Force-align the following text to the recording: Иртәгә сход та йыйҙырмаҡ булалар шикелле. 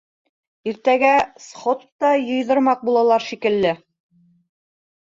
Иртәгә 0.71 1.11
сход 1.49 1.85
та 2.05 2.11
йыйҙырмаҡ 2.31 2.83
булалар 2.89 3.29
шикелле. 3.31 3.79